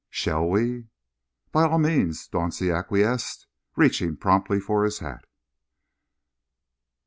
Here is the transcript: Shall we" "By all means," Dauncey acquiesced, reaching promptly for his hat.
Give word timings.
Shall 0.09 0.49
we" 0.49 0.87
"By 1.51 1.67
all 1.67 1.77
means," 1.77 2.27
Dauncey 2.27 2.75
acquiesced, 2.75 3.45
reaching 3.75 4.17
promptly 4.17 4.59
for 4.59 4.83
his 4.83 4.97
hat. 4.97 5.25